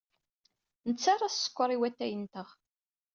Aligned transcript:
Nettarra 0.87 1.27
sskeṛ 1.29 1.69
i 1.75 1.77
watay-nteɣ. 1.79 2.49